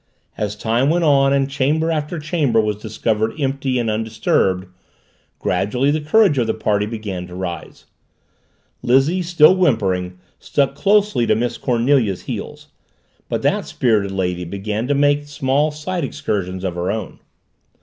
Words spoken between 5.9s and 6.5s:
the courage of